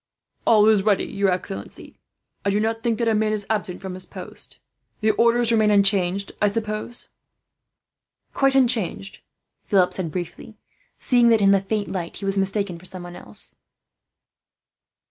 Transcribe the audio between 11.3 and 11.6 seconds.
in